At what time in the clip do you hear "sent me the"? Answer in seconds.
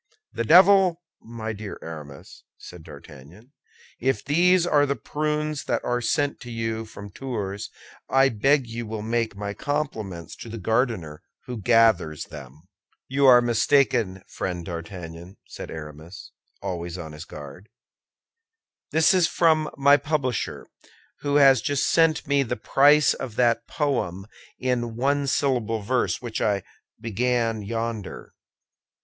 21.87-22.57